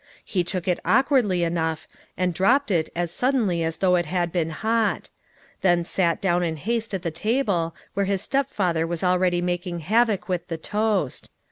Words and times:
He 0.25 0.43
took 0.43 0.67
it 0.67 0.79
awkwardly 0.83 1.43
enough, 1.43 1.87
and 2.17 2.33
dropped 2.33 2.71
it 2.71 2.89
as 2.95 3.11
suddenly 3.11 3.63
as 3.63 3.77
though 3.77 3.95
it 3.97 4.07
had 4.07 4.31
been 4.31 4.49
hot; 4.49 5.11
then 5.61 5.83
sat 5.83 6.19
down 6.19 6.41
in 6.41 6.55
haste 6.57 6.95
at 6.95 7.03
the 7.03 7.11
table, 7.11 7.75
where 7.93 8.07
his 8.07 8.23
step 8.23 8.49
father 8.49 8.87
was 8.87 9.03
already 9.03 9.43
making 9.43 9.81
havoc 9.81 10.27
with 10.27 10.47
the 10.47 10.57
toast. 10.57 11.29